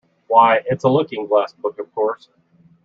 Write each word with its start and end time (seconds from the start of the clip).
Why, 0.25 0.63
it’s 0.65 0.83
a 0.83 0.89
Looking-glass 0.89 1.53
book, 1.53 1.77
of 1.77 1.93
course! 1.93 2.27